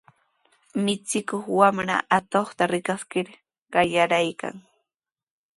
Michikuq 0.85 1.45
wamra 1.59 1.97
atuqta 2.17 2.63
rikaskir 2.73 3.27
qayararqan. 3.73 4.55